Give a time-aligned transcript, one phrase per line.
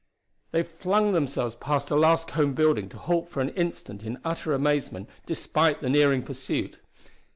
[0.49, 4.51] They flung themselves past a last cone building to halt for an instant in utter
[4.51, 6.79] amazement despite the nearing pursuit.